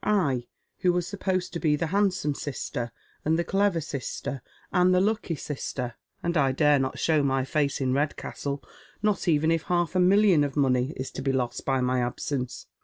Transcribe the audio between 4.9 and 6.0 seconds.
the lucky sister